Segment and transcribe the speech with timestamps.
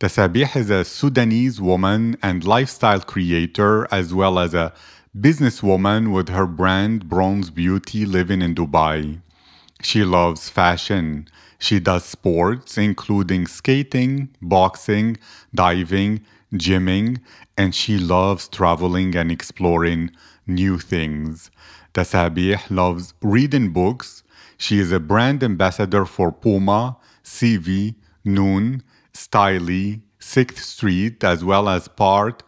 [0.00, 4.72] Tasabih is a Sudanese woman and lifestyle creator, as well as a
[5.18, 9.20] businesswoman with her brand Bronze Beauty living in Dubai.
[9.82, 11.26] She loves fashion.
[11.58, 15.16] She does sports, including skating, boxing,
[15.52, 16.20] diving,
[16.54, 17.18] gymming,
[17.56, 20.12] and she loves traveling and exploring
[20.46, 21.50] new things.
[21.92, 24.22] Tasabih loves reading books.
[24.58, 28.84] She is a brand ambassador for Puma, Sivvi, Noon,
[29.18, 32.44] Stylie, Sixth Street, as well as part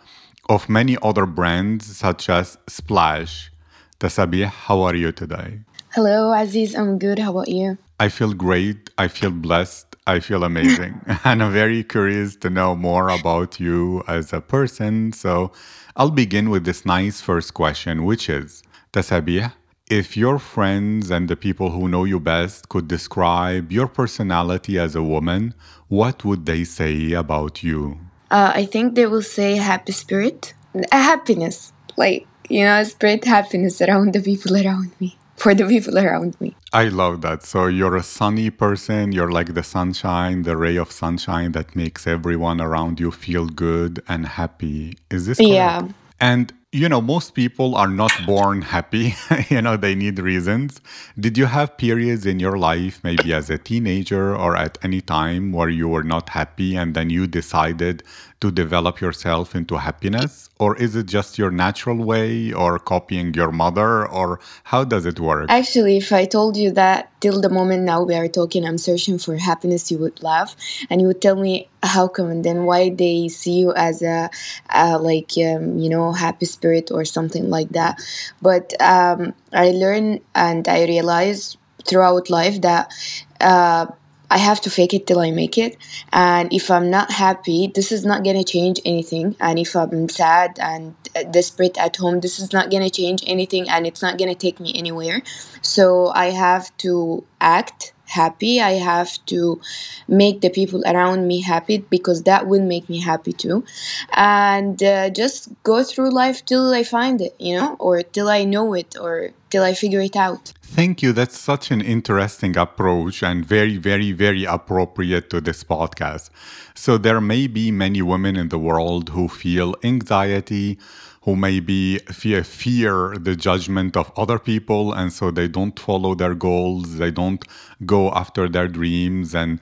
[0.49, 3.51] of many other brands such as Splash.
[3.99, 5.61] Tasabih, how are you today?
[5.95, 6.77] Hello, Aziz.
[6.77, 7.19] I'm good.
[7.19, 7.77] How about you?
[7.99, 8.89] I feel great.
[8.97, 9.97] I feel blessed.
[10.07, 11.01] I feel amazing.
[11.25, 15.13] and I'm very curious to know more about you as a person.
[15.13, 15.51] So
[15.97, 19.53] I'll begin with this nice first question, which is Tasabih,
[19.91, 24.95] if your friends and the people who know you best could describe your personality as
[24.95, 25.53] a woman,
[25.89, 27.99] what would they say about you?
[28.31, 30.55] Uh, I think they will say happy spirit,
[30.93, 35.99] a happiness, like, you know, spread happiness around the people around me, for the people
[35.99, 36.55] around me.
[36.73, 37.43] I love that.
[37.43, 39.11] So you're a sunny person.
[39.11, 44.01] You're like the sunshine, the ray of sunshine that makes everyone around you feel good
[44.07, 44.97] and happy.
[45.11, 45.53] Is this correct?
[45.53, 45.89] Yeah.
[46.21, 49.15] And you know, most people are not born happy.
[49.49, 50.81] you know, they need reasons.
[51.19, 55.53] Did you have periods in your life, maybe as a teenager or at any time,
[55.53, 58.05] where you were not happy and then you decided
[58.41, 60.49] to develop yourself into happiness?
[60.59, 64.09] Or is it just your natural way or copying your mother?
[64.09, 65.51] Or how does it work?
[65.51, 69.19] Actually, if I told you that till the moment now we are talking, I'm searching
[69.19, 70.57] for happiness, you would laugh
[70.89, 74.31] and you would tell me how come and then why they see you as a,
[74.71, 78.01] a like, um, you know, happy spirit or something like that.
[78.41, 82.93] But um, I learned and I realized throughout life that
[83.41, 83.87] uh,
[84.31, 85.77] I have to fake it till I make it.
[86.13, 89.37] And if I'm not happy, this is not gonna change anything.
[89.41, 90.95] And if I'm sad and
[91.33, 94.73] desperate at home, this is not gonna change anything and it's not gonna take me
[94.75, 95.23] anywhere.
[95.63, 98.61] So I have to act happy.
[98.61, 99.61] I have to
[100.09, 103.65] make the people around me happy because that will make me happy too.
[104.13, 108.45] And uh, just go through life till I find it, you know, or till I
[108.45, 110.53] know it, or till I figure it out.
[110.63, 111.13] Thank you.
[111.13, 116.31] That's such an interesting approach and very, very, very appropriate to this podcast.
[116.75, 120.79] So, there may be many women in the world who feel anxiety,
[121.23, 126.35] who maybe fear, fear the judgment of other people, and so they don't follow their
[126.35, 127.45] goals, they don't
[127.85, 129.61] go after their dreams, and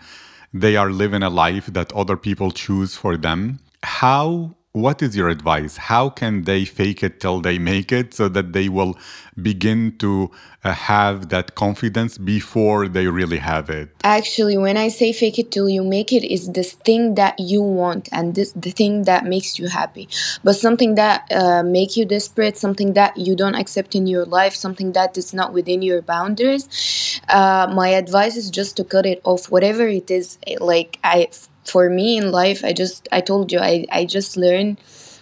[0.52, 3.58] they are living a life that other people choose for them.
[3.82, 5.76] How what is your advice?
[5.76, 8.96] How can they fake it till they make it so that they will
[9.40, 10.30] begin to
[10.64, 13.90] uh, have that confidence before they really have it?
[14.04, 17.62] Actually, when I say fake it till you make it, is this thing that you
[17.62, 20.08] want and this the thing that makes you happy.
[20.44, 24.54] But something that uh, make you desperate, something that you don't accept in your life,
[24.54, 27.20] something that is not within your boundaries.
[27.28, 29.50] Uh, my advice is just to cut it off.
[29.50, 31.28] Whatever it is, like I
[31.68, 34.78] for me in life i just i told you i, I just learned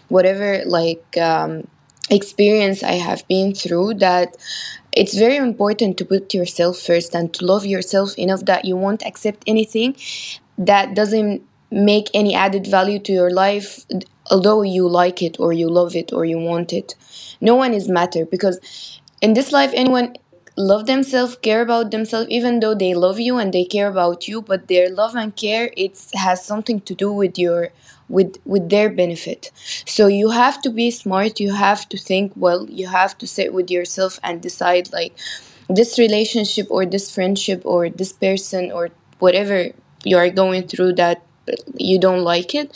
[0.09, 1.67] whatever like um,
[2.11, 4.37] experience i have been through that
[4.93, 9.05] it's very important to put yourself first and to love yourself enough that you won't
[9.05, 9.97] accept anything
[10.59, 13.85] that doesn't make any added value to your life
[14.31, 16.95] although you like it or you love it or you want it.
[17.41, 18.59] No one is matter because
[19.21, 20.17] in this life anyone
[20.57, 24.41] love themselves care about themselves even though they love you and they care about you
[24.41, 27.71] but their love and care it has something to do with your
[28.09, 29.51] with with their benefit.
[29.85, 31.41] So you have to be smart.
[31.41, 32.65] You have to think well.
[32.71, 35.13] You have to sit with yourself and decide like
[35.69, 39.71] this relationship or this friendship or this person or whatever
[40.05, 41.23] you are going through that
[41.77, 42.71] you don't like it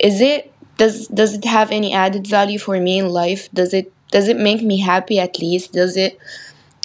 [0.00, 3.50] is it does does it have any added value for me in life?
[3.52, 5.72] Does it does it make me happy at least?
[5.72, 6.18] Does it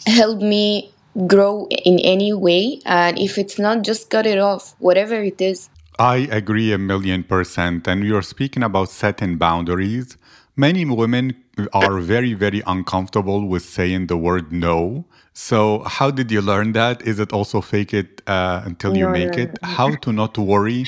[0.05, 0.91] help me
[1.27, 5.69] grow in any way and if it's not just cut it off whatever it is
[5.99, 7.87] I agree a million percent.
[7.87, 10.17] And you're speaking about setting boundaries.
[10.55, 11.35] Many women
[11.73, 15.05] are very, very uncomfortable with saying the word no.
[15.33, 17.01] So, how did you learn that?
[17.03, 19.59] Is it also fake it uh, until you no make no it?
[19.63, 20.85] How to not worry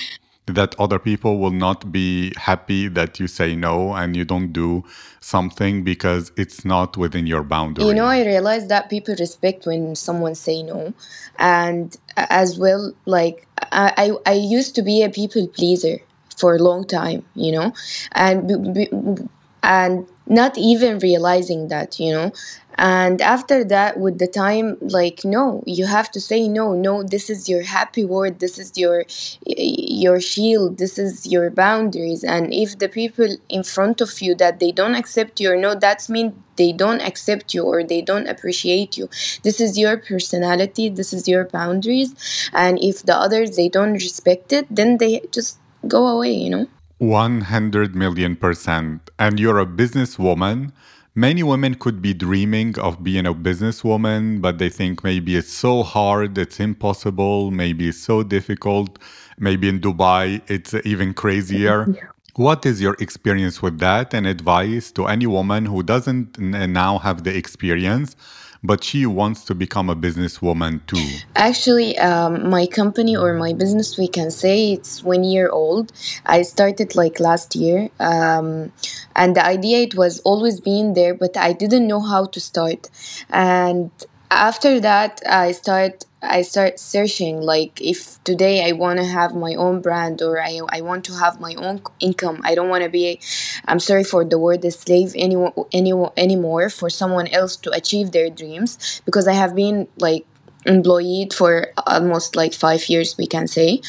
[0.47, 4.83] that other people will not be happy that you say no and you don't do
[5.19, 7.85] something because it's not within your boundary.
[7.85, 8.05] You know.
[8.05, 10.93] I realize that people respect when someone say no,
[11.39, 15.97] and as well, like I, I, used to be a people pleaser
[16.37, 17.73] for a long time, you know,
[18.11, 19.29] and
[19.63, 22.31] and not even realizing that, you know,
[22.77, 26.73] and after that, with the time, like no, you have to say no.
[26.73, 28.39] No, this is your happy word.
[28.39, 29.05] This is your
[29.45, 30.77] your shield.
[30.77, 32.23] This is your boundaries.
[32.23, 35.75] And if the people in front of you that they don't accept you or no,
[35.75, 39.09] that's mean they don't accept you or they don't appreciate you.
[39.43, 40.89] This is your personality.
[40.89, 42.13] This is your boundaries.
[42.53, 46.33] And if the others they don't respect it, then they just go away.
[46.33, 46.67] You know.
[46.97, 49.09] 100 million percent.
[49.19, 50.71] And you're a businesswoman.
[51.17, 55.81] Many women could be dreaming of being a businesswoman, but they think maybe it's so
[55.83, 58.99] hard, it's impossible, maybe it's so difficult.
[59.37, 62.11] Maybe in Dubai, it's even crazier.
[62.35, 67.23] What is your experience with that and advice to any woman who doesn't now have
[67.23, 68.17] the experience,
[68.65, 71.21] but she wants to become a businesswoman too?
[71.35, 75.91] Actually, um, my company or my business, we can say it's one year old.
[76.25, 78.71] I started like last year, um,
[79.15, 82.89] and the idea it was always being there, but I didn't know how to start.
[83.29, 83.91] And
[84.31, 89.53] after that, I start I start searching like if today I want to have my
[89.55, 92.41] own brand or I, I want to have my own income.
[92.43, 93.19] I don't want to be
[93.65, 95.35] I'm sorry for the word a slave any,
[95.71, 100.25] any, anymore for someone else to achieve their dreams because I have been like
[100.65, 103.81] employed for almost like five years we can say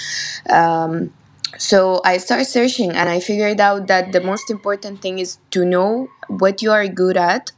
[0.51, 1.13] um,
[1.59, 5.65] so i started searching and i figured out that the most important thing is to
[5.65, 7.51] know what you are good at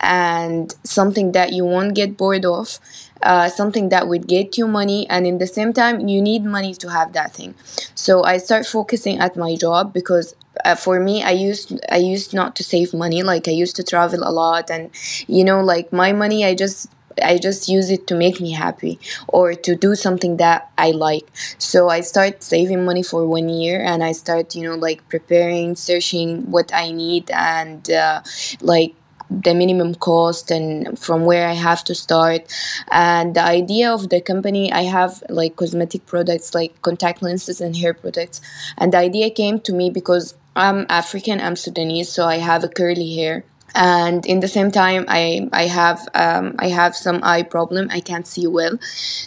[0.00, 2.80] and something that you won't get bored of
[3.24, 6.74] uh, something that would get you money and in the same time you need money
[6.74, 7.54] to have that thing
[7.94, 10.34] so i start focusing at my job because
[10.64, 13.82] uh, for me i used i used not to save money like i used to
[13.82, 14.90] travel a lot and
[15.26, 16.88] you know like my money i just
[17.22, 18.98] I just use it to make me happy
[19.28, 21.30] or to do something that I like.
[21.58, 25.76] So I start saving money for one year and I start, you know, like preparing,
[25.76, 28.22] searching what I need and uh,
[28.60, 28.96] like
[29.30, 32.52] the minimum cost and from where I have to start.
[32.90, 37.76] And the idea of the company, I have like cosmetic products like contact lenses and
[37.76, 38.40] hair products.
[38.78, 42.68] And the idea came to me because I'm African, I'm Sudanese, so I have a
[42.68, 43.44] curly hair
[43.74, 47.88] and in the same time i i have um, i have some eye problem.
[47.90, 48.78] I can't see well.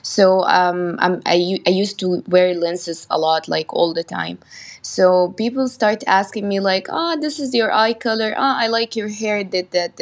[0.04, 4.40] So um, I'm, I, I used to wear lenses a lot like all the time.
[4.82, 8.34] So people start asking me like oh this is your eye color.
[8.38, 9.44] Oh i like your hair.
[9.44, 10.00] That that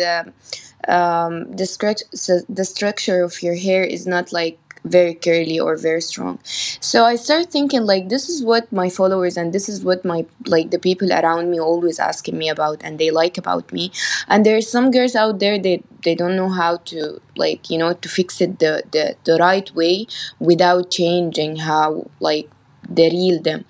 [0.88, 6.02] um, the, stru- the structure of your hair is not like very curly or very
[6.02, 6.40] strong.
[6.80, 10.26] So i started thinking like this is what my followers and this is what my
[10.46, 13.92] like the people around me always asking me about and they like about me.
[14.28, 17.94] And there's some girls out there that they don't know how to like you know
[17.94, 20.08] to fix it the the, the right way
[20.40, 22.50] without changing how like
[22.88, 23.66] the real them.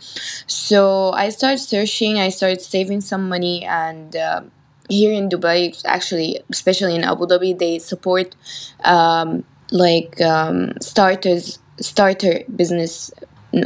[0.47, 4.41] So i started searching i started saving some money and uh,
[4.89, 8.35] here in dubai actually especially in abu dhabi they support
[8.83, 13.11] um, like um, starters starter business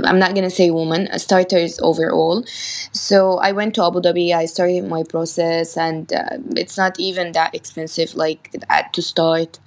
[0.06, 2.44] i'm not gonna say woman starters overall.
[2.92, 7.32] So i went to abu dhabi i started my process and uh, it's not even
[7.34, 8.52] that expensive like
[8.94, 9.60] to start.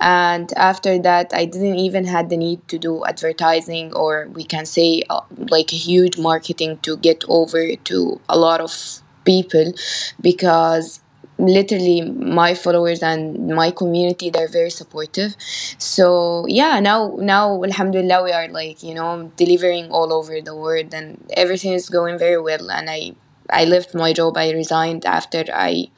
[0.00, 4.66] And after that i didn't even had the need to do advertising or we can
[4.66, 9.72] say uh, like huge marketing to get over to a lot of people
[10.20, 11.00] because
[11.38, 15.34] literally my followers and my community they're very supportive.
[15.78, 20.92] So yeah now now alhamdulillah we are like you know delivering all over the world
[20.92, 22.70] and everything is going very well.
[22.70, 23.12] And i
[23.50, 25.88] i left my job i resigned after i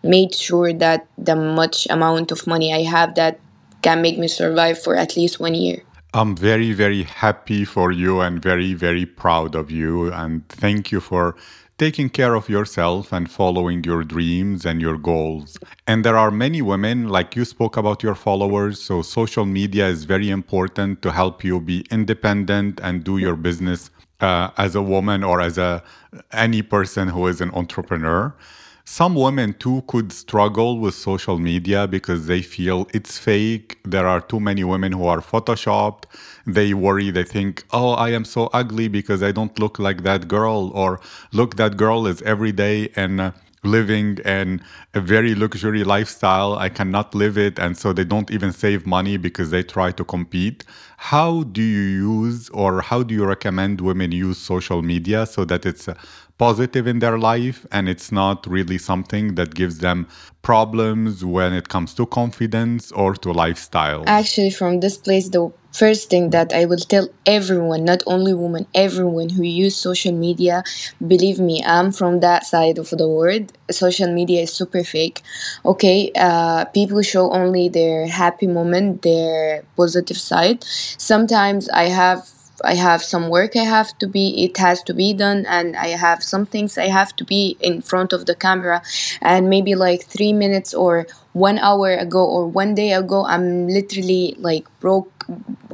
[0.00, 3.40] made sure that the much amount of money i have that
[3.82, 5.82] can make me survive for at least one year.
[6.12, 10.12] I'm very, very happy for you and very, very proud of you.
[10.12, 11.36] And thank you for
[11.80, 15.56] taking care of yourself and following your dreams and your goals.
[15.86, 18.78] And there are many women, like you spoke about your followers.
[18.78, 23.90] So social media is very important to help you be independent and do your business
[24.20, 25.82] uh, as a woman or as a
[26.32, 28.34] any person who is an entrepreneur.
[28.84, 33.78] Some women too could struggle with social media because they feel it's fake.
[33.84, 36.04] There are too many women who are photoshopped.
[36.46, 40.28] They worry, they think, oh, I am so ugly because I don't look like that
[40.28, 41.00] girl, or
[41.32, 43.30] look, that girl is every day and uh,
[43.62, 44.62] living in
[44.94, 46.54] a very luxury lifestyle.
[46.54, 47.58] I cannot live it.
[47.58, 50.64] And so they don't even save money because they try to compete.
[50.96, 51.80] How do you
[52.24, 55.94] use or how do you recommend women use social media so that it's uh,
[56.40, 60.08] positive in their life and it's not really something that gives them
[60.40, 64.02] problems when it comes to confidence or to lifestyle?
[64.06, 68.66] Actually, from this place, the first thing that I will tell everyone, not only women,
[68.74, 70.64] everyone who use social media,
[71.06, 73.52] believe me, I'm from that side of the world.
[73.70, 75.20] Social media is super fake.
[75.66, 80.64] Okay, uh, people show only their happy moment, their positive side.
[80.96, 82.26] Sometimes I have
[82.64, 85.88] I have some work I have to be it has to be done and I
[85.88, 88.82] have some things I have to be in front of the camera
[89.20, 94.34] and maybe like 3 minutes or 1 hour ago or 1 day ago I'm literally
[94.38, 95.20] like broke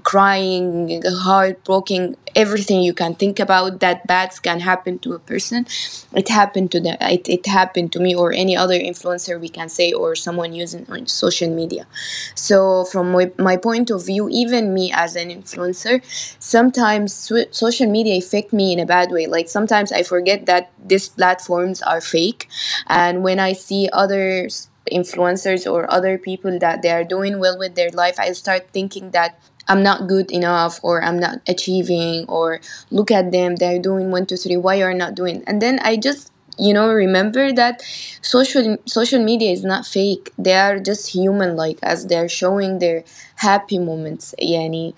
[0.02, 5.66] crying, heartbroken, everything you can think about that bad can happen to a person.
[6.14, 6.96] It happened to them.
[7.00, 10.86] It, it happened to me or any other influencer we can say or someone using
[10.88, 11.86] on social media.
[12.34, 16.02] So from my, my point of view, even me as an influencer,
[16.38, 19.26] sometimes social media affect me in a bad way.
[19.26, 22.48] Like sometimes I forget that these platforms are fake,
[22.86, 27.74] and when I see others influencers or other people that they are doing well with
[27.74, 29.38] their life i start thinking that
[29.68, 34.26] I'm not good enough or I'm not achieving or look at them they're doing one
[34.26, 35.42] two three why are not doing?
[35.46, 37.82] And then I just you know remember that
[38.22, 40.32] social social media is not fake.
[40.38, 43.04] They are just human like as they're showing their
[43.36, 44.94] happy moments yani.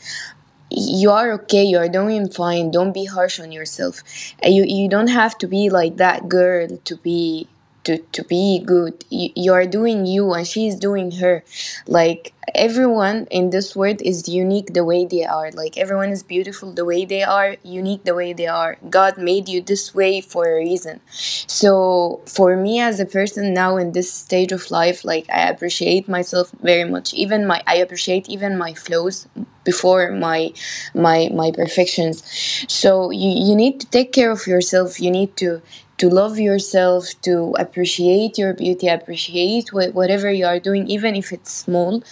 [0.71, 4.03] You are okay you are doing fine don't be harsh on yourself.
[4.45, 7.49] You you don't have to be like that girl to be
[7.89, 9.05] to, to be good.
[9.09, 11.43] You, you are doing you and she's doing her.
[11.87, 15.51] Like everyone in this world is unique the way they are.
[15.51, 18.77] Like everyone is beautiful the way they are unique the way they are.
[18.91, 21.01] God made you this way for a reason.
[21.11, 26.09] So for me as a person now in this stage of life like i appreciate
[26.09, 27.15] myself very much.
[27.15, 29.27] Even my i appreciate even my flaws
[29.65, 30.53] before my
[30.95, 32.23] my my perfections.
[32.69, 35.01] So you, you need to take care of yourself.
[35.01, 35.63] You need to
[35.99, 41.53] to love yourself, to appreciate your beauty, appreciate whatever you are doing, even if it's
[41.53, 42.03] small.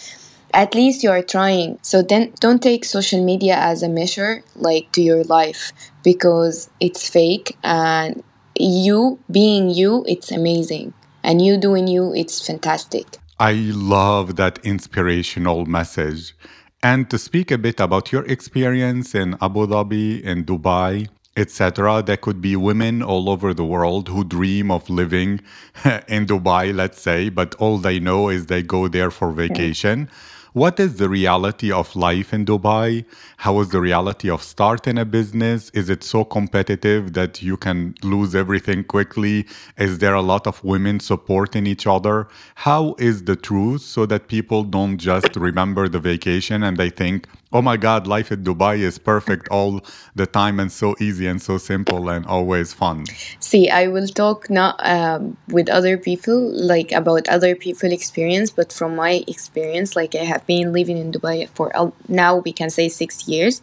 [0.53, 1.79] At least you are trying.
[1.83, 7.09] So then don't take social media as a measure like to your life because it's
[7.09, 8.23] fake and
[8.59, 10.95] you being you, it's amazing.
[11.23, 13.19] And you doing you, it's fantastic.
[13.39, 16.35] I love that inspirational message.
[16.83, 22.03] And to speak a bit about your experience in Abu Dhabi, in Dubai, etc.
[22.03, 25.41] There could be women all over the world who dream of living
[26.09, 29.37] in Dubai, let's say, but all they know is they go there for hmm.
[29.37, 30.09] vacation.
[30.57, 33.05] What is the reality of life in Dubai?
[33.37, 35.69] How is the reality of starting a business?
[35.75, 39.47] Is it so competitive that you can lose everything quickly?
[39.77, 42.27] Is there a lot of women supporting each other?
[42.55, 47.27] How is the truth so that people don't just remember the vacation and they think,
[47.57, 49.81] oh my God, life in Dubai is perfect all
[50.15, 53.07] the time and so easy and so simple and always fun?
[53.41, 58.75] See, I will talk not um, with other people, like about other people' experience, but
[58.75, 61.73] from my experience, like I have been living in Dubai for
[62.09, 63.63] now, we can say six years.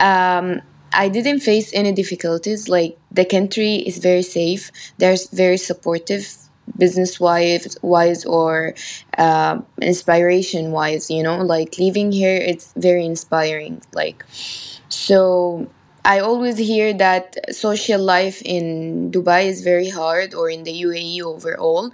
[0.00, 0.60] Um,
[0.92, 2.68] I didn't face any difficulties.
[2.68, 4.72] Like the country is very safe.
[4.98, 6.26] They're very supportive
[6.78, 8.74] business wise wise or
[9.18, 14.24] uh, inspiration wise you know like living here it's very inspiring like
[14.88, 15.68] so
[16.04, 21.22] I always hear that social life in Dubai is very hard or in the UAE
[21.22, 21.92] overall.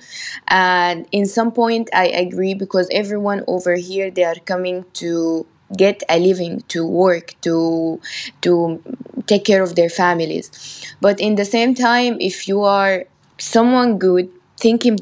[0.48, 5.46] And in some point I agree because everyone over here they are coming to
[5.76, 8.00] get a living, to work, to
[8.40, 8.82] to
[9.26, 10.50] take care of their families.
[11.02, 13.04] But in the same time if you are
[13.38, 14.30] someone good
[14.64, 14.98] thinking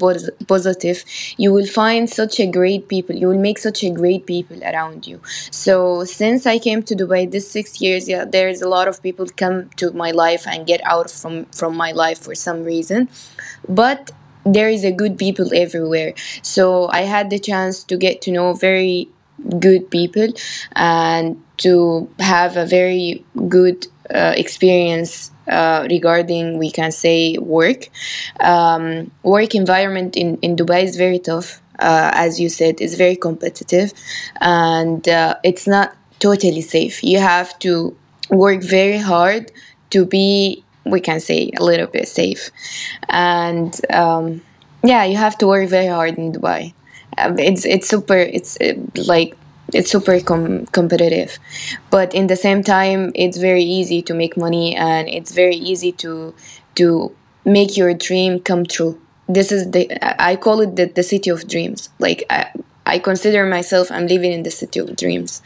[0.46, 1.04] positive
[1.36, 5.06] you will find such a great people you will make such a great people around
[5.06, 5.20] you.
[5.50, 9.26] So since i came to dubai this six years yeah there's a lot of people
[9.36, 13.08] come to my life and get out from from my life for some reason.
[13.68, 14.12] But
[14.44, 16.14] there is a good people everywhere.
[16.42, 19.08] So i had the chance to get to know very
[19.60, 20.28] good people
[20.74, 27.88] and to have a very good uh, experience uh, regarding we can say work
[28.40, 33.16] um, work environment in, in dubai is very tough uh, as you said it's very
[33.16, 33.92] competitive
[34.40, 37.96] and uh, it's not totally safe you have to
[38.30, 39.52] work very hard
[39.90, 42.50] to be we can say a little bit safe
[43.08, 44.40] and um,
[44.86, 46.72] yeah, you have to work very hard in Dubai.
[47.18, 48.16] Um, it's it's super.
[48.16, 48.74] It's uh,
[49.06, 49.36] like
[49.72, 51.38] it's super com- competitive,
[51.90, 55.92] but in the same time, it's very easy to make money and it's very easy
[55.92, 56.34] to
[56.76, 57.12] to
[57.44, 59.00] make your dream come true.
[59.28, 59.90] This is the
[60.22, 61.88] I call it the, the city of dreams.
[61.98, 62.50] Like I,
[62.86, 65.42] I consider myself I'm living in the city of dreams.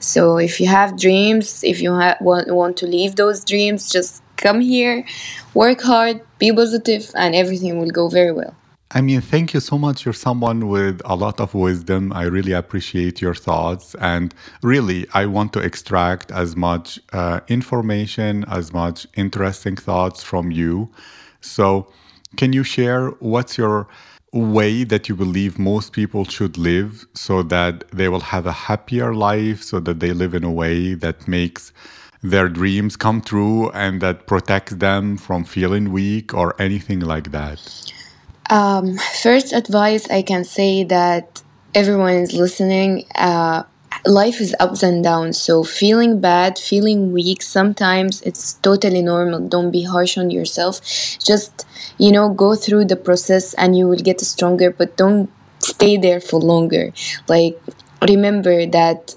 [0.00, 4.22] So if you have dreams, if you ha- want want to live those dreams, just
[4.36, 5.04] come here,
[5.54, 8.54] work hard, be positive, and everything will go very well.
[8.96, 10.04] I mean, thank you so much.
[10.04, 12.12] You're someone with a lot of wisdom.
[12.12, 13.96] I really appreciate your thoughts.
[13.96, 14.32] And
[14.62, 20.90] really, I want to extract as much uh, information, as much interesting thoughts from you.
[21.40, 21.88] So,
[22.36, 23.88] can you share what's your
[24.32, 29.12] way that you believe most people should live so that they will have a happier
[29.12, 31.72] life, so that they live in a way that makes
[32.22, 37.60] their dreams come true and that protects them from feeling weak or anything like that?
[38.50, 41.42] Um, first advice I can say that
[41.74, 43.04] everyone is listening.
[43.14, 43.62] Uh,
[44.06, 49.40] life is ups and downs, so feeling bad, feeling weak, sometimes it's totally normal.
[49.48, 50.80] Don't be harsh on yourself.
[51.24, 54.70] Just you know, go through the process and you will get stronger.
[54.70, 56.92] But don't stay there for longer.
[57.28, 57.58] Like
[58.06, 59.14] remember that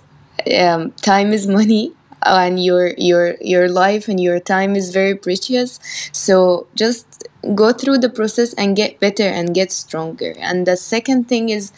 [0.59, 1.93] um, time is money
[2.23, 5.79] and your your your life and your time is very precious
[6.11, 11.27] so just go through the process and get better and get stronger and the second
[11.27, 11.71] thing is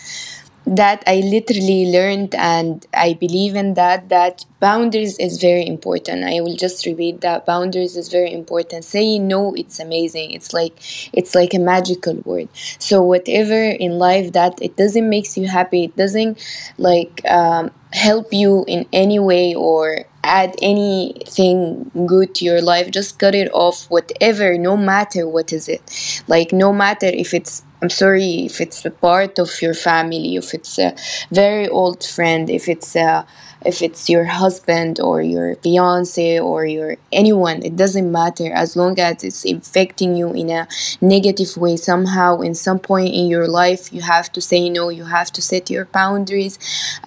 [0.66, 6.24] that I literally learned and I believe in that that boundaries is very important.
[6.26, 8.84] I will just repeat that boundaries is very important.
[8.84, 10.32] Saying no it's amazing.
[10.32, 10.74] It's like
[11.12, 12.50] it's like a magical word.
[12.78, 16.38] So whatever in life that it doesn't makes you happy, it doesn't
[16.78, 23.18] like um, help you in any way or add anything good to your life just
[23.18, 26.24] cut it off whatever no matter what is it.
[26.28, 30.54] Like no matter if it's i'm sorry if it's a part of your family if
[30.54, 30.94] it's a
[31.32, 33.26] very old friend if it's a
[33.66, 38.52] if it's your husband or your fiance or your anyone it doesn't matter.
[38.54, 40.68] As long as it's infecting you in a
[41.02, 45.06] negative way somehow in some point in your life you have to say no you
[45.06, 46.58] have to set your boundaries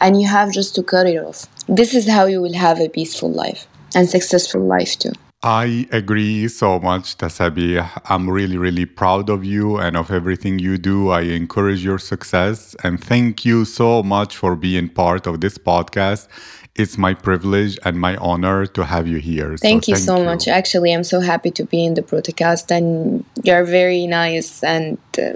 [0.01, 1.47] and you have just to cut it off.
[1.69, 5.12] This is how you will have a peaceful life and successful life too
[5.45, 7.89] I agree so much, Tasabih.
[8.09, 11.11] I'm really, really proud of you and of everything you do.
[11.11, 16.29] I encourage your success and thank you so much for being part of this podcast.
[16.77, 19.57] It's my privilege and my honor to have you here.
[19.57, 20.25] Thank so you thank so you.
[20.25, 20.47] much.
[20.47, 25.33] Actually, I'm so happy to be in the podcast and you're very nice and uh,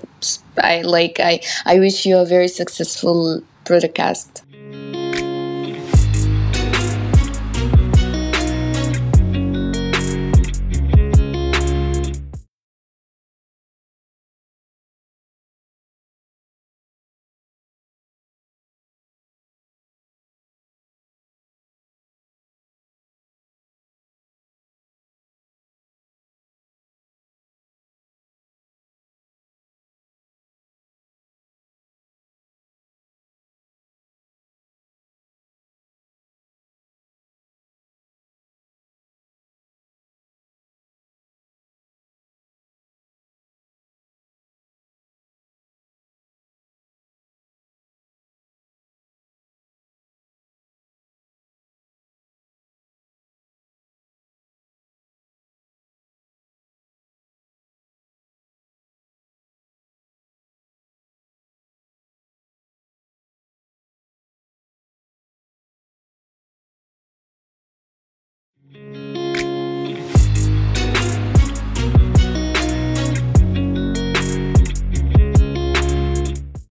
[0.57, 4.43] I like I I wish you a very successful podcast.